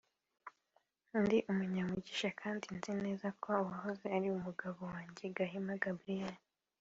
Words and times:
ndi 1.21 1.37
umunyamugisha 1.51 2.29
kandi 2.41 2.65
nzi 2.75 2.91
neza 3.03 3.27
ko 3.43 3.51
uwahoze 3.63 4.05
ari 4.17 4.27
umugabo 4.37 4.79
wanjye 4.93 5.23
Gahima 5.37 5.75
Gabriel 5.85 6.35